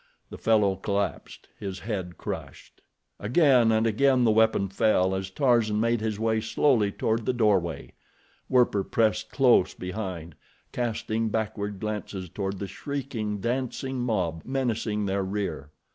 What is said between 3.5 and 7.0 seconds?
and again the weapon fell as Tarzan made his way slowly